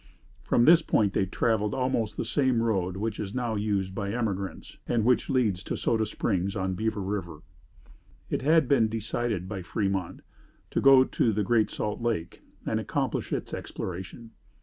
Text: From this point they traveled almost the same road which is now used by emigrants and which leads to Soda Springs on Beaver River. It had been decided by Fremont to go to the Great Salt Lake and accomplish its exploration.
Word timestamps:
From 0.41 0.65
this 0.65 0.81
point 0.81 1.13
they 1.13 1.27
traveled 1.27 1.75
almost 1.75 2.17
the 2.17 2.25
same 2.25 2.63
road 2.63 2.97
which 2.97 3.19
is 3.19 3.35
now 3.35 3.53
used 3.53 3.93
by 3.93 4.11
emigrants 4.11 4.79
and 4.87 5.05
which 5.05 5.29
leads 5.29 5.61
to 5.65 5.75
Soda 5.77 6.07
Springs 6.07 6.55
on 6.55 6.73
Beaver 6.73 7.03
River. 7.03 7.43
It 8.27 8.41
had 8.41 8.67
been 8.67 8.87
decided 8.89 9.47
by 9.47 9.61
Fremont 9.61 10.23
to 10.71 10.81
go 10.81 11.03
to 11.03 11.31
the 11.31 11.43
Great 11.43 11.69
Salt 11.69 12.01
Lake 12.01 12.41
and 12.65 12.79
accomplish 12.79 13.31
its 13.31 13.53
exploration. 13.53 14.31